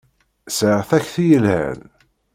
Sɛiɣ 0.57 0.81
takti 0.89 1.23
yelhan. 1.29 1.79